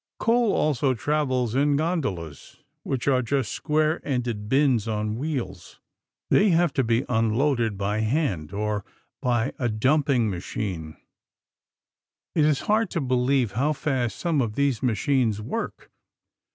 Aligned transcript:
Coal 0.17 0.51
also 0.53 0.95
travels 0.95 1.53
in 1.53 1.75
gondolas, 1.75 2.57
which 2.81 3.07
are 3.07 3.21
just 3.21 3.51
square 3.51 4.01
ended 4.03 4.49
bins 4.49 4.87
on 4.87 5.15
wheels. 5.15 5.79
They 6.31 6.49
have 6.49 6.73
to 6.73 6.83
be 6.83 7.05
unloaded 7.07 7.77
by 7.77 7.99
hand 7.99 8.51
or 8.51 8.83
by 9.21 9.53
a 9.59 9.69
dumping 9.69 10.27
machine. 10.27 10.97
It 12.33 12.45
is 12.45 12.61
hard 12.61 12.89
to 12.89 12.99
believe 12.99 13.51
how 13.51 13.73
fast 13.73 14.17
some 14.17 14.41
of 14.41 14.55
these 14.55 14.81
machines 14.81 15.39
work. 15.39 15.91